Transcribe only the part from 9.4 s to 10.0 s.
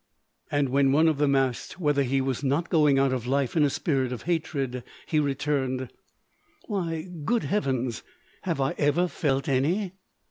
any?"